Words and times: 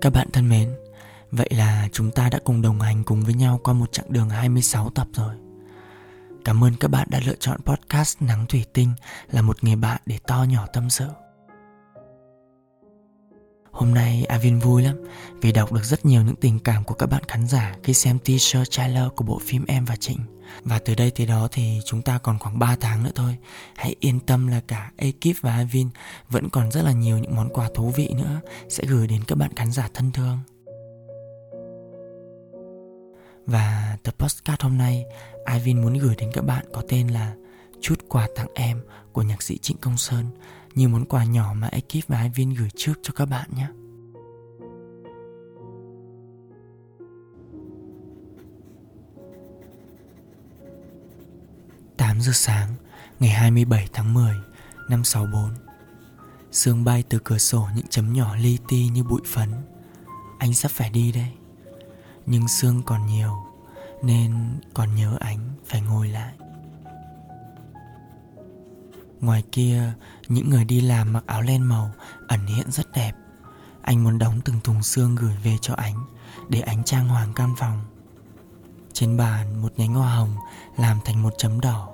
Các 0.00 0.12
bạn 0.12 0.28
thân 0.32 0.48
mến, 0.48 0.74
vậy 1.30 1.48
là 1.50 1.88
chúng 1.92 2.10
ta 2.10 2.28
đã 2.28 2.38
cùng 2.44 2.62
đồng 2.62 2.80
hành 2.80 3.04
cùng 3.04 3.22
với 3.22 3.34
nhau 3.34 3.60
qua 3.64 3.74
một 3.74 3.92
chặng 3.92 4.12
đường 4.12 4.28
26 4.28 4.90
tập 4.90 5.06
rồi. 5.12 5.34
Cảm 6.44 6.64
ơn 6.64 6.72
các 6.80 6.88
bạn 6.88 7.08
đã 7.10 7.20
lựa 7.26 7.34
chọn 7.40 7.60
podcast 7.64 8.22
Nắng 8.22 8.46
Thủy 8.46 8.64
Tinh 8.72 8.92
là 9.30 9.42
một 9.42 9.64
người 9.64 9.76
bạn 9.76 10.00
để 10.06 10.18
to 10.26 10.46
nhỏ 10.48 10.66
tâm 10.72 10.90
sự. 10.90 11.06
Hôm 13.76 13.94
nay 13.94 14.24
Avin 14.24 14.58
vui 14.58 14.82
lắm 14.82 14.96
vì 15.40 15.52
đọc 15.52 15.72
được 15.72 15.84
rất 15.84 16.06
nhiều 16.06 16.22
những 16.22 16.36
tình 16.36 16.58
cảm 16.58 16.84
của 16.84 16.94
các 16.94 17.06
bạn 17.06 17.22
khán 17.28 17.46
giả 17.46 17.76
khi 17.82 17.94
xem 17.94 18.18
teaser 18.18 18.68
trailer 18.70 19.04
của 19.16 19.24
bộ 19.24 19.40
phim 19.44 19.64
Em 19.68 19.84
và 19.84 19.96
Trịnh. 19.96 20.18
Và 20.64 20.78
từ 20.78 20.94
đây 20.94 21.10
tới 21.10 21.26
đó 21.26 21.48
thì 21.52 21.80
chúng 21.84 22.02
ta 22.02 22.18
còn 22.18 22.38
khoảng 22.38 22.58
3 22.58 22.76
tháng 22.80 23.04
nữa 23.04 23.10
thôi. 23.14 23.36
Hãy 23.76 23.94
yên 24.00 24.20
tâm 24.20 24.46
là 24.46 24.60
cả 24.68 24.90
ekip 24.96 25.36
và 25.40 25.52
Avin 25.52 25.88
vẫn 26.28 26.48
còn 26.50 26.70
rất 26.70 26.82
là 26.82 26.92
nhiều 26.92 27.18
những 27.18 27.36
món 27.36 27.48
quà 27.48 27.68
thú 27.74 27.92
vị 27.96 28.08
nữa 28.16 28.40
sẽ 28.68 28.84
gửi 28.86 29.06
đến 29.06 29.24
các 29.24 29.38
bạn 29.38 29.50
khán 29.56 29.72
giả 29.72 29.88
thân 29.94 30.12
thương. 30.12 30.38
Và 33.46 33.96
tập 34.02 34.14
postcard 34.18 34.62
hôm 34.62 34.78
nay, 34.78 35.04
Ivin 35.52 35.82
muốn 35.82 35.94
gửi 35.94 36.14
đến 36.18 36.30
các 36.32 36.44
bạn 36.44 36.64
có 36.72 36.82
tên 36.88 37.08
là 37.08 37.34
Chút 37.80 38.04
quà 38.08 38.28
tặng 38.36 38.48
em 38.54 38.80
của 39.12 39.22
nhạc 39.22 39.42
sĩ 39.42 39.58
Trịnh 39.58 39.76
Công 39.76 39.96
Sơn 39.96 40.24
như 40.76 40.88
món 40.88 41.04
quà 41.04 41.24
nhỏ 41.24 41.54
mà 41.56 41.66
ekip 41.66 42.08
và 42.08 42.30
viên 42.34 42.54
gửi 42.54 42.68
trước 42.76 42.94
cho 43.02 43.12
các 43.12 43.26
bạn 43.26 43.48
nhé. 43.56 43.66
tám 51.96 52.20
giờ 52.20 52.32
sáng, 52.34 52.68
ngày 53.20 53.30
27 53.30 53.88
tháng 53.92 54.14
10 54.14 54.34
năm 54.88 55.04
64 55.04 55.50
Sương 56.52 56.84
bay 56.84 57.04
từ 57.08 57.18
cửa 57.24 57.38
sổ 57.38 57.68
những 57.76 57.86
chấm 57.90 58.12
nhỏ 58.12 58.36
li 58.36 58.58
ti 58.68 58.88
như 58.88 59.04
bụi 59.04 59.20
phấn. 59.26 59.50
Anh 60.38 60.54
sắp 60.54 60.70
phải 60.70 60.90
đi 60.90 61.12
đây 61.12 61.32
Nhưng 62.26 62.48
sương 62.48 62.82
còn 62.86 63.06
nhiều, 63.06 63.32
Nên 64.02 64.34
còn 64.74 64.94
nhớ 64.94 65.16
anh 65.20 65.38
phải 65.66 65.80
ngồi 65.80 66.08
lại. 66.08 66.32
Ngoài 69.20 69.42
kia, 69.52 69.92
Những 70.28 70.50
người 70.50 70.64
đi 70.64 70.80
làm 70.80 71.12
mặc 71.12 71.24
áo 71.26 71.42
len 71.42 71.62
màu 71.62 71.90
Ẩn 72.28 72.46
hiện 72.46 72.70
rất 72.70 72.92
đẹp. 72.92 73.12
Anh 73.82 74.04
muốn 74.04 74.18
đóng 74.18 74.40
từng 74.44 74.60
thùng 74.64 74.82
xương 74.82 75.14
gửi 75.14 75.34
về 75.44 75.56
cho 75.60 75.74
ánh, 75.74 76.04
Để 76.48 76.60
ánh 76.60 76.84
trang 76.84 77.08
hoàng 77.08 77.32
căn 77.34 77.54
phòng. 77.58 77.84
Trên 78.92 79.16
bàn, 79.16 79.62
một 79.62 79.72
nhánh 79.76 79.94
hoa 79.94 80.14
hồng 80.14 80.34
Làm 80.76 80.98
thành 81.04 81.22
một 81.22 81.34
chấm 81.38 81.60
đỏ. 81.60 81.88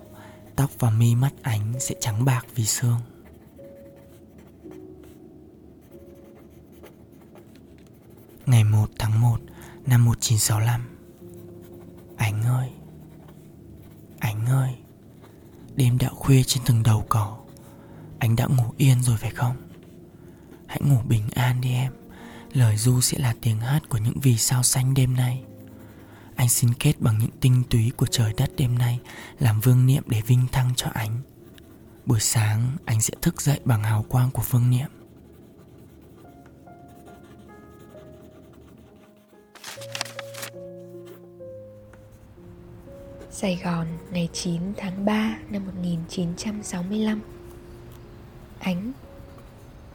Tóc 0.56 0.70
và 0.78 0.90
mi 0.90 1.14
mắt 1.14 1.32
ánh 1.42 1.80
sẽ 1.80 1.94
trắng 2.00 2.24
bạc 2.24 2.46
vì 2.54 2.64
xương. 2.64 3.00
Ngày 8.46 8.64
1 8.64 8.88
tháng 8.98 9.20
1 9.20 9.38
năm 9.86 10.04
1965 10.04 10.80
Ánh 12.16 12.42
ơi! 12.42 12.70
Ánh 14.18 14.46
ơi! 14.46 14.76
Đêm 15.76 15.98
đã 15.98 16.08
khuya 16.32 16.42
trên 16.42 16.62
từng 16.66 16.82
đầu 16.82 17.04
cỏ. 17.08 17.36
Anh 18.18 18.36
đã 18.36 18.46
ngủ 18.46 18.64
yên 18.76 19.02
rồi 19.02 19.16
phải 19.16 19.30
không? 19.30 19.56
Hãy 20.66 20.80
ngủ 20.82 20.98
bình 21.08 21.28
an 21.34 21.60
đi 21.60 21.72
em. 21.72 21.92
Lời 22.52 22.76
du 22.76 23.00
sẽ 23.00 23.18
là 23.18 23.34
tiếng 23.40 23.60
hát 23.60 23.88
của 23.88 23.98
những 23.98 24.20
vì 24.22 24.38
sao 24.38 24.62
xanh 24.62 24.94
đêm 24.94 25.16
nay. 25.16 25.42
Anh 26.36 26.48
xin 26.48 26.74
kết 26.74 27.00
bằng 27.00 27.18
những 27.18 27.30
tinh 27.40 27.62
túy 27.70 27.92
của 27.96 28.06
trời 28.06 28.32
đất 28.36 28.50
đêm 28.56 28.78
nay, 28.78 29.00
Làm 29.38 29.60
vương 29.60 29.86
niệm 29.86 30.02
để 30.06 30.20
vinh 30.26 30.46
thăng 30.52 30.70
cho 30.76 30.88
anh. 30.94 31.20
Buổi 32.06 32.20
sáng, 32.20 32.76
anh 32.84 33.00
sẽ 33.00 33.14
thức 33.22 33.42
dậy 33.42 33.60
bằng 33.64 33.82
hào 33.82 34.02
quang 34.02 34.30
của 34.30 34.42
vương 34.50 34.70
niệm. 34.70 34.88
Sài 43.34 43.60
Gòn, 43.64 43.86
ngày 44.10 44.28
9 44.32 44.60
tháng 44.76 45.04
3 45.04 45.38
năm 45.50 45.66
1965 45.66 47.20
Ánh. 48.58 48.92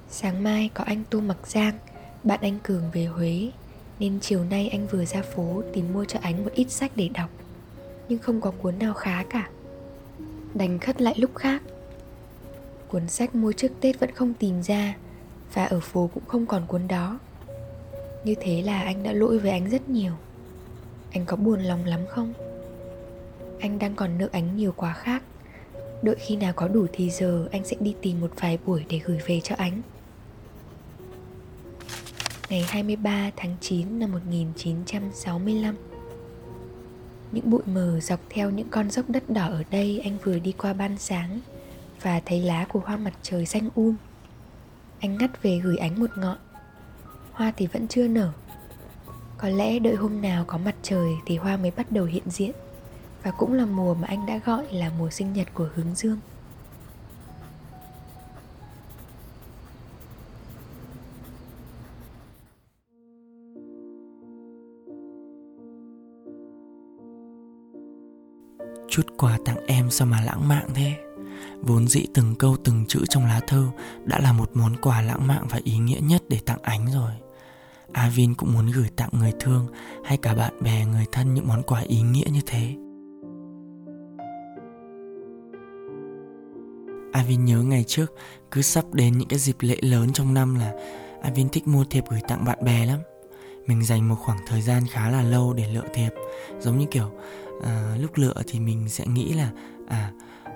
Sáng 0.10 0.44
mai 0.44 0.70
có 0.74 0.84
anh 0.84 1.04
Tu 1.10 1.22
Mặc 1.22 1.38
Giang, 1.44 1.74
Bạn 2.24 2.40
anh 2.42 2.60
Cường 2.64 2.84
về 2.94 3.06
Huế, 3.06 3.52
Nên 4.00 4.20
chiều 4.20 4.44
nay 4.44 4.70
anh 4.70 4.88
vừa 4.88 5.06
ra 5.06 5.22
phố 5.22 5.64
tìm 5.74 5.94
mua 5.94 6.06
cho 6.06 6.20
ánh 6.22 6.44
một 6.44 6.52
ít 6.54 6.72
sách 6.72 6.92
để 6.96 7.10
đọc. 7.14 7.30
Nhưng 8.10 8.20
không 8.20 8.42
có 8.42 8.52
cuốn 8.52 8.80
nào 8.80 8.94
khá 8.94 9.24
cả. 9.30 9.50
Đành 10.54 10.80
khất 10.80 11.02
lại 11.02 11.16
lúc 11.18 11.36
khác. 11.36 11.62
Cuốn 12.88 13.08
sách 13.08 13.36
mua 13.36 13.52
trước 13.52 13.72
Tết 13.82 14.00
vẫn 14.00 14.12
không 14.12 14.34
tìm 14.34 14.64
ra, 14.64 14.96
Và 15.54 15.66
ở 15.66 15.80
phố 15.80 16.10
cũng 16.14 16.26
không 16.28 16.46
còn 16.46 16.66
cuốn 16.68 16.88
đó. 16.88 17.20
Như 18.24 18.36
thế 18.42 18.62
là 18.62 18.82
anh 18.82 19.04
đã 19.04 19.12
lỗi 19.12 19.40
với 19.40 19.52
ánh 19.52 19.70
rất 19.70 19.90
nhiều. 19.90 20.14
Anh 21.12 21.26
có 21.26 21.36
buồn 21.36 21.60
lòng 21.60 21.86
lắm 21.86 22.00
không? 22.10 22.34
Anh 23.60 23.80
đang 23.80 23.96
còn 23.96 24.18
nợ 24.18 24.30
ánh 24.32 24.58
nhiều 24.58 24.74
quá 24.78 24.94
khác. 24.94 25.24
Đợi 26.02 26.16
khi 26.20 26.36
nào 26.36 26.54
có 26.54 26.68
đủ 26.68 26.86
thì 26.94 27.10
giờ, 27.10 27.48
anh 27.52 27.64
sẽ 27.66 27.76
đi 27.80 27.96
tìm 28.02 28.22
một 28.22 28.32
vài 28.40 28.60
buổi 28.66 28.86
để 28.90 29.00
gửi 29.06 29.20
về 29.28 29.40
cho 29.44 29.56
ánh 29.56 29.82
Ngày 32.50 32.66
23 32.68 33.32
tháng 33.36 33.56
9 33.62 34.00
năm 34.00 34.12
1965 34.12 35.76
Những 37.32 37.50
bụi 37.50 37.62
mờ 37.66 38.00
dọc 38.00 38.20
theo 38.30 38.50
những 38.50 38.70
con 38.70 38.92
dốc 38.92 39.10
đất 39.10 39.30
đỏ 39.30 39.48
ở 39.48 39.64
đây, 39.72 40.02
anh 40.04 40.18
vừa 40.24 40.40
đi 40.40 40.52
qua 40.52 40.74
ban 40.74 40.98
sáng 40.98 41.40
Và 42.02 42.22
thấy 42.26 42.42
lá 42.42 42.66
của 42.70 42.80
hoa 42.80 42.98
mặt 42.98 43.14
trời 43.22 43.46
xanh 43.46 43.70
um. 43.76 43.96
Anh 45.00 45.18
ngắt 45.18 45.44
về 45.44 45.60
gửi 45.64 45.78
ánh 45.78 46.00
một 46.00 46.10
ngọn. 46.18 46.38
Hoa 47.32 47.54
thì 47.58 47.68
vẫn 47.68 47.88
chưa 47.88 48.08
nở. 48.08 48.32
Có 49.38 49.50
lẽ 49.50 49.80
đợi 49.80 49.96
hôm 49.96 50.22
nào 50.22 50.44
có 50.48 50.58
mặt 50.58 50.76
trời 50.84 51.10
thì 51.26 51.38
hoa 51.38 51.58
mới 51.58 51.72
bắt 51.72 51.92
đầu 51.92 52.06
hiện 52.06 52.24
diện 52.26 52.52
và 53.24 53.32
cũng 53.32 53.54
là 53.54 53.66
mùa 53.66 53.94
mà 53.94 54.08
anh 54.08 54.26
đã 54.26 54.40
gọi 54.46 54.74
là 54.74 54.92
mùa 55.00 55.10
sinh 55.10 55.34
nhật 55.34 55.48
của 55.54 55.70
hướng 55.76 55.96
dương. 55.96 56.20
Chút 68.90 69.08
quà 69.18 69.38
tặng 69.46 69.66
em 69.68 69.90
sao 69.90 70.08
mà 70.08 70.22
lãng 70.22 70.48
mạn 70.48 70.68
thế? 70.76 70.96
Vốn 71.62 71.88
dĩ 71.88 72.06
từng 72.14 72.36
câu 72.36 72.58
từng 72.64 72.86
chữ 72.88 73.00
trong 73.10 73.26
lá 73.26 73.42
thơ 73.48 73.68
Đã 74.06 74.20
là 74.20 74.34
một 74.34 74.50
món 74.54 74.76
quà 74.82 75.02
lãng 75.02 75.28
mạn 75.28 75.48
và 75.50 75.60
ý 75.64 75.78
nghĩa 75.78 76.00
nhất 76.02 76.24
để 76.30 76.40
tặng 76.46 76.60
ánh 76.62 76.86
rồi. 76.94 77.12
Avin 77.94 78.34
cũng 78.34 78.54
muốn 78.54 78.68
gửi 78.68 78.90
tặng 78.96 79.10
người 79.12 79.34
thương 79.40 79.68
Hay 80.06 80.18
cả 80.18 80.34
bạn 80.34 80.64
bè, 80.64 80.86
người 80.86 81.06
thân 81.12 81.34
những 81.34 81.48
món 81.48 81.64
quà 81.64 81.80
ý 81.80 82.02
nghĩa 82.02 82.26
như 82.32 82.42
thế. 82.46 82.76
Avin 87.18 87.46
nhớ 87.46 87.62
ngày 87.62 87.84
trước 87.88 88.14
cứ 88.52 88.62
sắp 88.62 88.86
đến 88.94 89.18
những 89.18 89.28
cái 89.28 89.40
dịp 89.40 89.56
lễ 89.60 89.78
lớn 89.82 90.14
trong 90.14 90.34
năm 90.34 90.56
là 90.56 90.74
Avin 91.22 91.50
thích 91.50 91.68
mua 91.68 91.84
thiệp 91.84 92.04
gửi 92.10 92.22
tặng 92.28 92.46
bạn 92.46 92.66
bè 92.66 92.86
lắm. 92.86 93.00
Mình 93.68 93.86
dành 93.86 94.08
một 94.10 94.16
khoảng 94.16 94.40
thời 94.48 94.62
gian 94.62 94.84
khá 94.92 95.10
là 95.10 95.22
lâu 95.22 95.54
để 95.54 95.68
lựa 95.68 95.86
thiệp. 95.94 96.10
Giống 96.60 96.78
như 96.78 96.86
kiểu 96.92 97.12
à, 97.64 97.96
lúc 98.00 98.12
lựa 98.16 98.34
thì 98.48 98.60
mình 98.60 98.90
sẽ 98.90 99.06
nghĩ 99.08 99.34
là 99.34 99.52
à, 99.88 100.12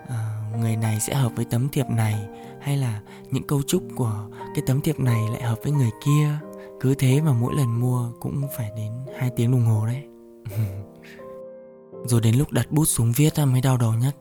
à 0.10 0.42
người 0.60 0.76
này 0.76 1.00
sẽ 1.00 1.14
hợp 1.14 1.32
với 1.36 1.46
tấm 1.46 1.70
thiệp 1.70 1.86
này 1.90 2.28
Hay 2.62 2.78
là 2.78 3.02
những 3.32 3.48
câu 3.48 3.62
chúc 3.68 3.84
của 3.96 4.28
cái 4.56 4.64
tấm 4.68 4.82
thiệp 4.82 5.00
này 5.00 5.22
lại 5.32 5.42
hợp 5.42 5.60
với 5.64 5.72
người 5.72 5.92
kia. 6.06 6.30
Cứ 6.80 6.96
thế 6.96 7.22
mà 7.22 7.34
mỗi 7.34 7.54
lần 7.56 7.80
mua 7.80 8.12
cũng 8.20 8.42
phải 8.58 8.72
đến 8.78 8.92
2 9.18 9.30
tiếng 9.36 9.52
đồng 9.52 9.66
hồ 9.66 9.86
đấy. 9.86 10.04
Rồi 12.06 12.22
đến 12.22 12.36
lúc 12.36 12.52
đặt 12.52 12.72
bút 12.72 12.86
xuống 12.86 13.12
viết 13.16 13.34
mới 13.48 13.62
đau 13.62 13.78
đầu 13.78 13.94
nhất. 13.94 14.16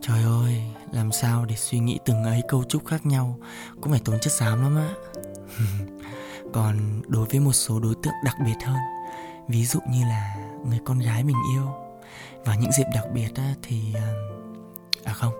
Trời 0.00 0.22
ơi, 0.22 0.62
làm 0.94 1.12
sao 1.12 1.44
để 1.44 1.56
suy 1.56 1.78
nghĩ 1.78 1.98
từng 2.04 2.24
ấy 2.24 2.42
câu 2.48 2.64
chúc 2.68 2.86
khác 2.86 3.06
nhau 3.06 3.38
cũng 3.80 3.90
phải 3.90 4.00
tốn 4.04 4.18
chất 4.20 4.32
xám 4.32 4.62
lắm 4.62 4.76
á. 4.76 4.94
Còn 6.52 7.02
đối 7.06 7.26
với 7.26 7.40
một 7.40 7.52
số 7.52 7.80
đối 7.80 7.94
tượng 8.02 8.14
đặc 8.24 8.36
biệt 8.44 8.56
hơn, 8.64 8.78
ví 9.48 9.64
dụ 9.64 9.80
như 9.90 10.02
là 10.02 10.36
người 10.68 10.78
con 10.84 10.98
gái 10.98 11.24
mình 11.24 11.36
yêu 11.54 11.66
và 12.44 12.54
những 12.54 12.72
dịp 12.72 12.86
đặc 12.94 13.04
biệt 13.14 13.28
á, 13.34 13.54
thì 13.62 13.94
à, 13.94 14.12
à 15.04 15.12
không 15.12 15.32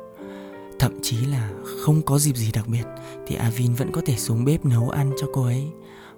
Thậm 0.79 0.99
chí 1.03 1.17
là 1.27 1.51
không 1.85 2.03
có 2.03 2.19
dịp 2.19 2.37
gì 2.37 2.53
đặc 2.53 2.69
biệt 2.69 2.85
Thì 3.27 3.37
Avin 3.37 3.75
vẫn 3.75 3.93
có 3.93 4.01
thể 4.06 4.17
xuống 4.17 4.45
bếp 4.45 4.65
nấu 4.65 4.91
ăn 4.91 5.12
cho 5.21 5.27
cô 5.33 5.45
ấy 5.45 5.71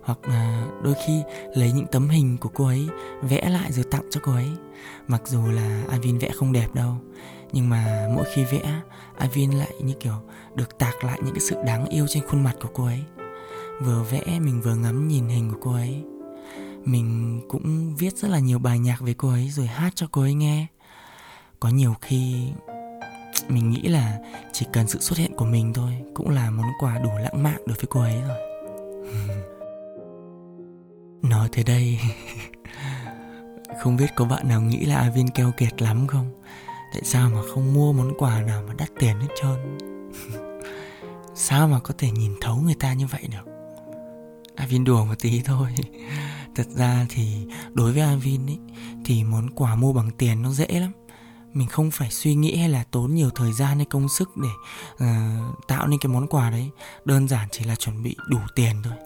Hoặc 0.03 0.19
là 0.29 0.67
đôi 0.83 0.95
khi 1.07 1.23
lấy 1.55 1.73
những 1.73 1.87
tấm 1.87 2.09
hình 2.09 2.37
của 2.41 2.49
cô 2.49 2.67
ấy 2.67 2.89
Vẽ 3.23 3.49
lại 3.49 3.73
rồi 3.73 3.85
tặng 3.91 4.05
cho 4.11 4.21
cô 4.25 4.33
ấy 4.33 4.49
Mặc 5.09 5.23
dù 5.25 5.47
là 5.47 5.83
Avin 5.89 6.19
vẽ 6.19 6.31
không 6.31 6.53
đẹp 6.53 6.75
đâu 6.75 6.97
nhưng 7.53 7.69
mà 7.69 8.09
mỗi 8.15 8.25
khi 8.35 8.45
vẽ 8.45 8.81
Avin 9.19 9.51
lại 9.51 9.73
như 9.81 9.95
kiểu 10.01 10.23
được 10.55 10.79
tạc 10.79 11.05
lại 11.05 11.19
những 11.25 11.35
cái 11.35 11.41
sự 11.41 11.57
đáng 11.65 11.87
yêu 11.87 12.07
trên 12.09 12.27
khuôn 12.27 12.45
mặt 12.45 12.55
của 12.61 12.69
cô 12.75 12.85
ấy. 12.85 13.03
Vừa 13.81 14.03
vẽ, 14.03 14.39
mình 14.41 14.61
vừa 14.61 14.75
ngắm 14.75 15.09
nhìn 15.09 15.29
hình 15.29 15.51
của 15.51 15.59
cô 15.61 15.73
ấy. 15.73 16.05
Mình 16.85 17.41
cũng 17.49 17.95
viết 17.97 18.17
rất 18.17 18.29
là 18.29 18.39
nhiều 18.39 18.59
bài 18.59 18.79
nhạc 18.79 19.01
về 19.01 19.15
cô 19.19 19.29
ấy 19.29 19.49
rồi 19.51 19.67
hát 19.67 19.91
cho 19.95 20.07
cô 20.13 20.23
ấy 20.23 20.35
nghe. 20.35 20.67
Có 21.61 21.69
nhiều 21.69 21.95
khi, 22.01 22.49
mình 23.49 23.71
nghĩ 23.71 23.83
là 23.83 24.19
chỉ 24.53 24.67
cần 24.73 24.89
sự 24.89 24.99
xuất 25.01 25.19
hiện 25.19 25.33
của 25.37 25.45
mình 25.45 25.73
thôi 25.75 25.93
cũng 26.15 26.31
là 26.31 26.51
món 26.51 26.67
quà 26.81 26.99
đủ 26.99 27.11
lãng 27.21 27.43
mạn 27.43 27.63
đối 27.67 27.77
với 27.77 27.87
cô 27.91 28.01
ấy 28.01 28.23
rồi. 28.29 28.39
Nói 31.23 31.49
tới 31.53 31.65
đây, 31.65 32.01
không 33.83 33.97
biết 33.97 34.15
có 34.15 34.25
bạn 34.25 34.49
nào 34.49 34.61
nghĩ 34.61 34.85
là 34.85 34.97
Avin 34.97 35.31
keo 35.31 35.53
kiệt 35.57 35.83
lắm 35.83 36.07
không? 36.07 36.31
Tại 36.93 37.03
sao 37.05 37.31
mà 37.31 37.41
không 37.55 37.75
mua 37.75 37.93
món 37.93 38.13
quà 38.19 38.43
nào 38.43 38.63
mà 38.69 38.75
đắt 38.75 38.89
tiền 38.99 39.21
hết 39.21 39.29
trơn? 39.43 39.79
Sao 41.35 41.69
mà 41.69 41.81
có 41.81 41.95
thể 41.99 42.11
nhìn 42.11 42.35
thấu 42.41 42.57
người 42.57 42.75
ta 42.75 42.93
như 42.93 43.07
vậy 43.07 43.29
được? 43.31 43.53
Avin 44.57 44.85
đùa 44.85 45.05
một 45.05 45.15
tí 45.21 45.43
thôi. 45.45 45.69
Thật 46.55 46.67
ra 46.77 47.07
thì 47.09 47.47
đối 47.73 47.93
với 47.93 48.03
Avin 48.03 48.47
ấy 48.47 48.59
thì 49.05 49.25
món 49.25 49.51
quà 49.51 49.75
mua 49.75 49.93
bằng 49.93 50.11
tiền 50.11 50.43
nó 50.43 50.51
dễ 50.51 50.67
lắm. 50.67 50.93
Mình 51.53 51.69
không 51.69 51.91
phải 51.91 52.11
suy 52.11 52.35
nghĩ 52.35 52.57
hay 52.57 52.69
là 52.69 52.85
tốn 52.91 53.15
nhiều 53.15 53.31
thời 53.31 53.53
gian 53.53 53.77
hay 53.77 53.85
công 53.85 54.09
sức 54.09 54.31
để 54.37 54.49
uh, 54.93 55.67
tạo 55.69 55.87
nên 55.87 56.01
cái 56.01 56.13
món 56.13 56.27
quà 56.27 56.51
đấy. 56.51 56.71
Đơn 57.05 57.29
giản 57.29 57.49
chỉ 57.53 57.65
là 57.65 57.77
chuẩn 57.77 58.03
bị 58.03 58.17
đủ 58.29 58.39
tiền 58.55 58.77
thôi 58.85 59.06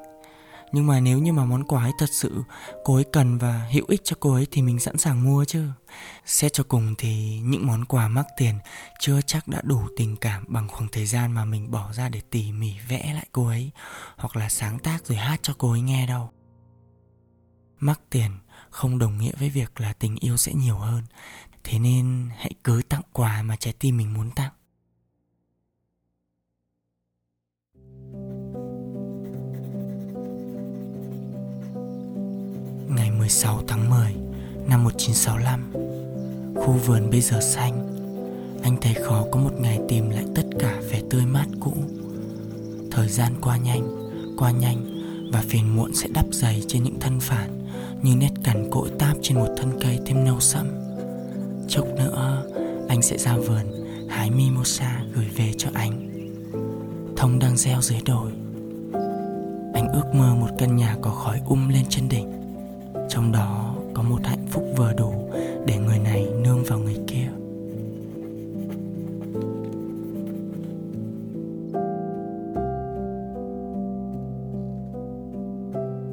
nhưng 0.72 0.86
mà 0.86 1.00
nếu 1.00 1.18
như 1.18 1.32
mà 1.32 1.44
món 1.44 1.64
quà 1.64 1.82
ấy 1.82 1.92
thật 1.98 2.10
sự 2.12 2.42
cô 2.84 2.94
ấy 2.94 3.04
cần 3.12 3.38
và 3.38 3.68
hữu 3.72 3.84
ích 3.88 4.00
cho 4.04 4.16
cô 4.20 4.34
ấy 4.34 4.46
thì 4.50 4.62
mình 4.62 4.80
sẵn 4.80 4.98
sàng 4.98 5.24
mua 5.24 5.44
chứ. 5.44 5.68
Xét 6.26 6.52
cho 6.52 6.64
cùng 6.64 6.94
thì 6.98 7.40
những 7.44 7.66
món 7.66 7.84
quà 7.84 8.08
mắc 8.08 8.26
tiền 8.36 8.54
chưa 9.00 9.20
chắc 9.20 9.48
đã 9.48 9.60
đủ 9.64 9.82
tình 9.96 10.16
cảm 10.16 10.44
bằng 10.48 10.68
khoảng 10.68 10.88
thời 10.88 11.06
gian 11.06 11.32
mà 11.32 11.44
mình 11.44 11.70
bỏ 11.70 11.92
ra 11.92 12.08
để 12.08 12.20
tỉ 12.30 12.52
mỉ 12.52 12.74
vẽ 12.88 13.12
lại 13.14 13.26
cô 13.32 13.46
ấy, 13.46 13.70
hoặc 14.16 14.36
là 14.36 14.48
sáng 14.48 14.78
tác 14.78 15.06
rồi 15.06 15.18
hát 15.18 15.40
cho 15.42 15.54
cô 15.58 15.70
ấy 15.70 15.80
nghe 15.80 16.06
đâu. 16.06 16.30
Mắc 17.78 18.00
tiền 18.10 18.30
không 18.70 18.98
đồng 18.98 19.18
nghĩa 19.18 19.32
với 19.38 19.50
việc 19.50 19.80
là 19.80 19.92
tình 19.92 20.16
yêu 20.16 20.36
sẽ 20.36 20.52
nhiều 20.54 20.76
hơn. 20.76 21.04
Thế 21.64 21.78
nên 21.78 22.30
hãy 22.36 22.52
cứ 22.64 22.82
tặng 22.88 23.02
quà 23.12 23.42
mà 23.42 23.56
trái 23.56 23.74
tim 23.78 23.96
mình 23.96 24.14
muốn 24.14 24.30
tặng. 24.30 24.52
Ngày 32.96 33.10
16 33.10 33.60
tháng 33.68 33.90
10 33.90 34.14
năm 34.68 34.84
1965 34.84 35.72
Khu 36.54 36.72
vườn 36.72 37.10
bây 37.10 37.20
giờ 37.20 37.40
xanh. 37.40 37.96
Anh 38.62 38.76
thấy 38.80 38.94
khó 38.94 39.24
có 39.32 39.40
một 39.40 39.60
ngày 39.60 39.80
tìm 39.88 40.10
lại 40.10 40.24
tất 40.34 40.42
cả 40.58 40.80
vẻ 40.90 41.00
tươi 41.10 41.22
mát 41.26 41.46
cũ. 41.60 41.72
Thời 42.90 43.08
gian 43.08 43.32
qua 43.40 43.56
nhanh, 43.56 44.10
qua 44.38 44.50
nhanh 44.50 44.76
Và 45.32 45.42
phiền 45.48 45.76
muộn 45.76 45.94
sẽ 45.94 46.08
đắp 46.14 46.26
dày 46.32 46.62
trên 46.68 46.82
những 46.82 47.00
thân 47.00 47.20
phản 47.20 47.50
Như 48.02 48.16
nét 48.16 48.32
cằn 48.44 48.70
cỗi 48.70 48.90
táp 48.98 49.16
trên 49.22 49.38
một 49.38 49.48
thân 49.56 49.70
cây 49.80 49.98
thêm 50.06 50.24
nâu 50.24 50.40
sẫm. 50.40 50.66
Chốc 51.68 51.86
nữa 51.96 52.42
anh 52.88 53.02
sẽ 53.02 53.18
ra 53.18 53.36
vườn 53.36 53.86
hái 54.08 54.30
mimosa 54.30 55.02
gửi 55.14 55.26
về 55.36 55.52
cho 55.58 55.68
anh. 55.74 56.10
Thông 57.16 57.38
đang 57.38 57.56
gieo 57.56 57.80
dưới 57.80 58.00
đồi. 58.04 58.32
Anh 59.74 59.88
ước 59.92 60.14
mơ 60.14 60.34
một 60.34 60.48
căn 60.58 60.76
nhà 60.76 60.96
có 61.02 61.10
khói 61.10 61.40
um 61.46 61.68
lên 61.68 61.84
trên 61.88 62.08
đỉnh. 62.08 62.39
Trong 63.10 63.32
đó 63.32 63.74
có 63.94 64.02
một 64.02 64.18
hạnh 64.24 64.46
phúc 64.50 64.64
vừa 64.76 64.92
đủ 64.92 65.12
để 65.66 65.78
người 65.78 65.98
này 65.98 66.28
nương 66.44 66.64
vào 66.64 66.78
người 66.78 66.96
kia. 67.06 67.26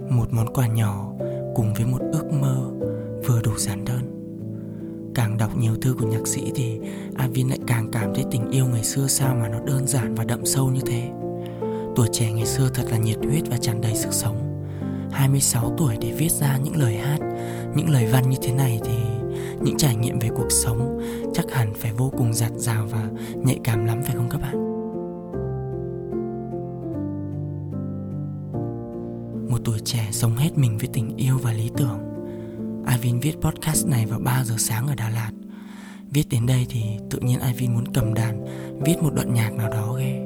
Một 0.10 0.28
món 0.32 0.54
quà 0.54 0.68
nhỏ 0.68 1.12
cùng 1.56 1.74
với 1.74 1.86
một 1.86 2.02
ước 2.12 2.34
mơ 2.42 2.72
vừa 3.28 3.42
đủ 3.42 3.52
giản 3.58 3.86
đơn. 3.86 4.02
Càng 5.16 5.38
đọc 5.38 5.58
nhiều 5.58 5.74
thư 5.82 5.96
của 6.00 6.08
nhạc 6.08 6.28
sĩ 6.28 6.52
thì 6.56 6.80
Avin 7.16 7.50
lại 7.50 7.60
càng 7.68 7.90
cảm 7.92 8.14
thấy 8.16 8.26
tình 8.32 8.52
yêu 8.52 8.66
ngày 8.66 8.84
xưa 8.84 9.08
sao 9.08 9.36
mà 9.36 9.48
nó 9.48 9.60
đơn 9.60 9.88
giản 9.88 10.16
và 10.16 10.24
đậm 10.24 10.46
sâu 10.46 10.68
như 10.68 10.82
thế. 10.86 11.10
Tuổi 11.96 12.08
trẻ 12.12 12.32
ngày 12.32 12.46
xưa 12.46 12.70
thật 12.74 12.84
là 12.92 12.98
nhiệt 12.98 13.18
huyết 13.18 13.44
và 13.50 13.58
tràn 13.58 13.82
đầy 13.82 13.96
sức 13.96 14.14
sống. 14.14 14.47
26 15.12 15.74
tuổi 15.77 15.98
để 16.01 16.12
viết 16.18 16.31
ra 16.31 16.57
những 16.57 16.75
lời 16.75 16.98
hát, 16.98 17.19
những 17.75 17.89
lời 17.89 18.07
văn 18.12 18.30
như 18.30 18.38
thế 18.42 18.54
này 18.54 18.80
thì 18.83 18.94
những 19.62 19.77
trải 19.77 19.95
nghiệm 19.95 20.19
về 20.19 20.30
cuộc 20.36 20.50
sống 20.50 21.00
chắc 21.33 21.45
hẳn 21.51 21.74
phải 21.74 21.92
vô 21.94 22.12
cùng 22.18 22.33
giặt 22.33 22.51
rào 22.56 22.88
và 22.92 23.09
nhạy 23.36 23.59
cảm 23.63 23.86
lắm 23.86 24.01
phải 24.04 24.15
không 24.15 24.30
các 24.30 24.42
bạn? 24.42 24.68
Một 29.50 29.57
tuổi 29.65 29.80
trẻ 29.80 30.07
sống 30.12 30.36
hết 30.36 30.57
mình 30.57 30.77
với 30.77 30.89
tình 30.94 31.18
yêu 31.18 31.38
và 31.42 31.54
lý 31.54 31.71
tưởng. 31.77 32.00
Ivin 32.92 33.19
viết 33.19 33.36
podcast 33.42 33.88
này 33.88 34.06
vào 34.06 34.19
3 34.19 34.44
giờ 34.44 34.56
sáng 34.57 34.88
ở 34.88 34.95
Đà 34.95 35.09
Lạt. 35.09 35.31
Viết 36.12 36.24
đến 36.30 36.45
đây 36.45 36.65
thì 36.69 36.81
tự 37.09 37.19
nhiên 37.19 37.39
Ivin 37.39 37.74
muốn 37.74 37.94
cầm 37.94 38.13
đàn 38.13 38.45
Viết 38.86 38.95
một 39.01 39.13
đoạn 39.15 39.33
nhạc 39.33 39.54
nào 39.54 39.69
đó 39.69 39.94
ghê. 39.94 40.19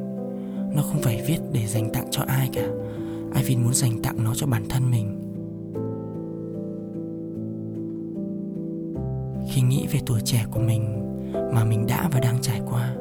Nó 0.75 0.81
không 0.81 1.01
phải 1.01 1.21
viết 1.27 1.39
để 1.51 1.67
dành 1.67 1.89
tặng 1.93 2.07
cho 2.11 2.23
ai 2.27 2.49
cả. 2.53 2.67
Ivin 3.35 3.63
muốn 3.63 3.73
dành 3.73 4.01
tặng 4.03 4.23
nó 4.23 4.35
cho 4.35 4.47
bản 4.47 4.63
thân 4.69 4.91
mình? 4.91 5.17
Khi 9.49 9.61
nghĩ 9.61 9.87
về 9.91 9.99
tuổi 10.05 10.19
trẻ 10.25 10.45
của 10.51 10.59
mình 10.59 10.83
Mà 11.53 11.65
mình 11.65 11.87
đã 11.87 12.09
và 12.13 12.19
đang 12.19 12.41
trải 12.41 12.61
qua, 12.69 12.95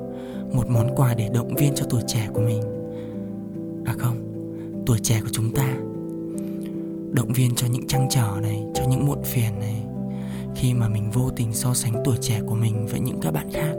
Một 0.53 0.69
món 0.69 0.95
quà 0.97 1.15
để 1.15 1.29
động 1.35 1.55
viên 1.55 1.75
cho 1.75 1.87
tuổi 1.91 2.03
trẻ 2.07 2.29
của 2.35 2.41
mình. 2.41 2.63
À 3.85 3.95
không, 3.99 4.17
Tuổi 4.87 4.99
trẻ 5.03 5.21
của 5.23 5.31
chúng 5.33 5.55
ta. 5.55 5.77
Động 7.13 7.33
viên 7.35 7.55
cho 7.55 7.67
những 7.67 7.87
trăng 7.87 8.07
trở 8.11 8.39
này, 8.43 8.65
cho 8.75 8.85
những 8.91 9.07
muộn 9.07 9.23
phiền 9.25 9.59
này. 9.59 9.85
Khi 10.55 10.75
mà 10.75 10.89
mình 10.89 11.11
vô 11.11 11.31
tình 11.37 11.53
so 11.53 11.75
sánh 11.75 12.03
tuổi 12.05 12.17
trẻ 12.21 12.41
của 12.47 12.55
mình 12.55 12.87
với 12.87 13.01
những 13.01 13.21
các 13.23 13.31
bạn 13.31 13.49
khác. 13.53 13.75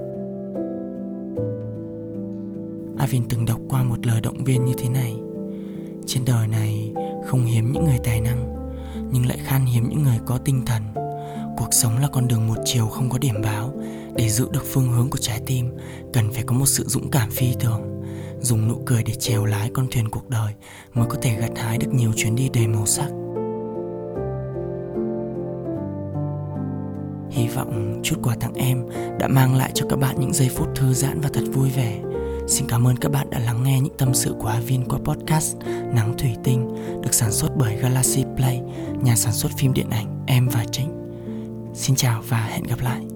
Avin 2.97 3.23
từng 3.29 3.45
đọc 3.45 3.59
qua 3.69 3.83
một 3.83 4.05
lời 4.05 4.21
động 4.21 4.43
viên 4.43 4.65
như 4.65 4.73
thế 4.77 4.89
này. 4.89 5.15
Trên 6.07 6.25
đời 6.25 6.47
này 6.47 6.93
không 7.25 7.45
hiếm 7.45 7.71
những 7.71 7.85
người 7.85 7.99
tài 8.03 8.21
năng, 8.21 8.55
Nhưng 9.11 9.25
lại 9.25 9.37
khan 9.43 9.65
hiếm 9.65 9.89
những 9.89 10.03
người 10.03 10.19
có 10.25 10.37
tinh 10.37 10.65
thần. 10.65 10.83
Cuộc 11.57 11.67
sống 11.71 11.97
là 11.97 12.07
con 12.07 12.27
đường 12.27 12.47
một 12.47 12.57
chiều 12.65 12.85
không 12.85 13.09
có 13.09 13.17
điểm 13.17 13.41
báo. 13.41 13.73
Để 14.15 14.29
giữ 14.29 14.47
được 14.51 14.63
phương 14.65 14.91
hướng 14.91 15.09
của 15.09 15.17
trái 15.17 15.41
tim, 15.45 15.71
Cần 16.13 16.31
phải 16.33 16.43
có 16.43 16.53
một 16.53 16.65
sự 16.65 16.83
dũng 16.87 17.11
cảm 17.11 17.29
phi 17.29 17.53
thường. 17.59 17.81
Dùng 18.41 18.67
nụ 18.67 18.75
cười 18.85 19.03
để 19.03 19.13
chèo 19.13 19.45
lái 19.45 19.69
con 19.73 19.87
thuyền 19.91 20.09
cuộc 20.09 20.29
đời 20.29 20.53
Mới 20.93 21.05
có 21.09 21.17
thể 21.21 21.35
gặt 21.35 21.51
hái 21.55 21.77
được 21.77 21.93
nhiều 21.93 22.11
chuyến 22.15 22.35
đi 22.35 22.49
đầy 22.53 22.67
màu 22.67 22.85
sắc. 22.85 23.07
Hy 27.31 27.47
vọng 27.47 27.99
chút 28.03 28.15
quà 28.23 28.35
tặng 28.35 28.53
em 28.53 28.85
đã 29.19 29.27
mang 29.27 29.55
lại 29.55 29.71
cho 29.73 29.85
các 29.89 29.99
bạn 29.99 30.15
những 30.19 30.33
giây 30.33 30.49
phút 30.49 30.67
thư 30.75 30.93
giãn 30.93 31.21
và 31.21 31.29
thật 31.33 31.43
vui 31.53 31.69
vẻ. 31.69 32.10
Xin 32.51 32.67
cảm 32.67 32.87
ơn 32.87 32.97
các 32.97 33.11
bạn 33.11 33.29
đã 33.29 33.39
lắng 33.39 33.63
nghe 33.63 33.79
những 33.79 33.97
tâm 33.97 34.13
sự 34.13 34.35
của 34.39 34.47
Avin 34.47 34.85
qua 34.89 34.99
podcast 35.03 35.57
Nắng 35.93 36.15
Thủy 36.17 36.31
Tinh 36.43 36.67
được 37.01 37.13
sản 37.13 37.31
xuất 37.31 37.49
bởi 37.57 37.75
Galaxy 37.75 38.23
Play, 38.35 38.61
nhà 39.03 39.15
sản 39.15 39.33
xuất 39.33 39.51
phim 39.57 39.73
điện 39.73 39.89
ảnh 39.89 40.23
Em 40.27 40.47
và 40.47 40.65
chính 40.71 41.11
Xin 41.73 41.95
chào 41.95 42.23
và 42.27 42.37
hẹn 42.37 42.63
gặp 42.63 42.79
lại. 42.81 43.10